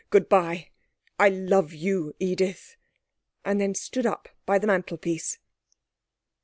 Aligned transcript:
Good 0.09 0.27
bye. 0.27 0.69
I 1.19 1.29
love 1.29 1.73
you, 1.73 2.15
Edith,' 2.19 2.75
and 3.45 3.61
then 3.61 3.75
stood 3.75 4.07
up 4.07 4.29
by 4.47 4.57
the 4.57 4.65
mantelpiece. 4.65 5.37